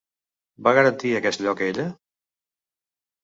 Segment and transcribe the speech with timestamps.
[0.67, 1.85] Va garantir aquest lloc ella?